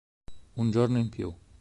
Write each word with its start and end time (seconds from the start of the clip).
Un 0.57 0.71
giorno 0.71 0.97
in 0.97 1.09
più 1.09 1.31